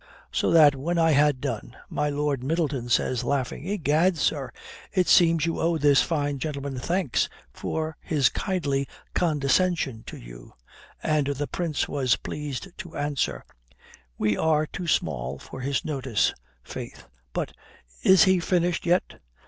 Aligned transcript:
So 0.31 0.49
that 0.49 0.73
when 0.75 0.97
I 0.97 1.11
had 1.11 1.39
done, 1.41 1.75
my 1.87 2.09
Lord 2.09 2.43
Middleton 2.43 2.89
says, 2.89 3.23
laughing, 3.23 3.67
'Egad, 3.67 4.17
sir, 4.17 4.49
it 4.91 5.07
seems 5.07 5.45
you 5.45 5.59
owe 5.59 5.77
this 5.77 6.01
fine 6.01 6.39
gentleman 6.39 6.79
thanks 6.79 7.29
for 7.53 7.95
his 8.01 8.27
kindly 8.29 8.87
condescension 9.13 10.01
to 10.07 10.17
you'; 10.17 10.53
and 11.03 11.27
the 11.27 11.45
Prince 11.45 11.87
was 11.87 12.15
pleased 12.15 12.69
to 12.79 12.97
answer, 12.97 13.45
'We 14.17 14.37
are 14.37 14.65
too 14.65 14.87
small 14.87 15.37
for 15.37 15.61
his 15.61 15.85
notice, 15.85 16.33
faith. 16.63 17.05
But 17.31 17.53
is 18.01 18.23
he 18.23 18.39
finished 18.39 18.87
yet?' 18.87 19.19